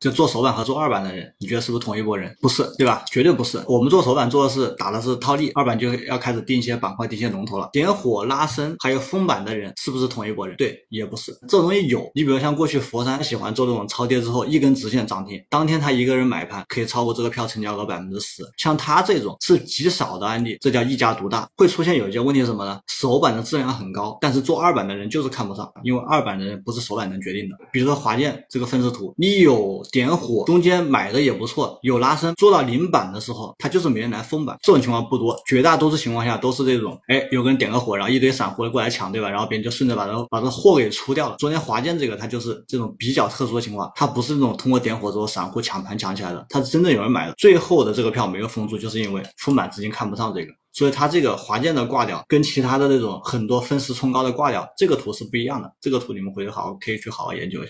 [0.00, 2.34] 就做首板和做二板的人，你觉得是不是同一拨人？
[2.40, 3.04] 不是，对吧？
[3.10, 3.62] 绝对不是。
[3.66, 7.68] 我们做首板做的是打的是套利，二板就要开始定一些板块、定一些龙头了。
[7.72, 10.56] 点火拉升还有封板的人，是不是同一拨人？
[10.56, 11.36] 对，也不是。
[11.48, 21.48] 这东西有，你比如像过去佛山喜欢做这种超跌之后一根直线涨停，当天他一个人买盘可以超过这个票成交额百分之十，像他这种是极少的案例，这叫一家独大。
[21.56, 22.80] 会出现有一些问题什么呢？
[22.86, 27.56] 首板的质量很高，但是做二板的人就是看不上，因为二板的人不是首板能决定的。
[27.72, 39.28] 比如说华建这个分时图，你有点火，中间买的也不错，有拉伸，做到零板的时候，它就是没人来封板，这种情况不多，绝大多数情况下都是这种，哎，有个人点个火，然后一堆散户过来抢，对吧？
[39.28, 41.36] 然后别人就顺着把这把这货给出掉了。
[41.38, 47.34] 昨天华建这个，它就是这种比较特殊的情况，它不是那种通过点火之后散户抢盘抢起来的，它是真正有人买的。
[47.38, 50.52] 最后的这个票没有封住，就是因为封板资金看不上这个。
[50.70, 55.68] 所以它这个华建的挂掉跟其他的那种很多分时冲高的挂掉，这个图是不一样的。
[55.80, 57.66] 这个图你们回去好好可以去好好研究一下。